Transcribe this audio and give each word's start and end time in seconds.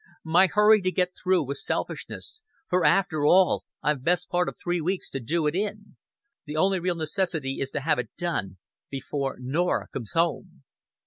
My 0.23 0.47
hurry 0.47 0.81
to 0.81 0.91
get 0.91 1.09
it 1.09 1.13
through 1.15 1.43
was 1.43 1.63
selfishness; 1.63 2.41
for, 2.67 2.83
after 2.83 3.23
all, 3.23 3.65
I've 3.83 4.01
best 4.03 4.29
part 4.31 4.49
of 4.49 4.57
three 4.57 4.81
weeks 4.81 5.11
to 5.11 5.19
do 5.19 5.45
it 5.45 5.53
in. 5.53 5.95
The 6.45 6.55
on'y 6.55 6.79
real 6.79 6.95
necessity 6.95 7.59
is 7.59 7.69
to 7.69 7.81
have 7.81 7.99
it 7.99 8.09
done 8.17 8.57
before 8.89 9.35
Norah 9.39 9.89
comes 9.89 10.13
home." 10.13 10.63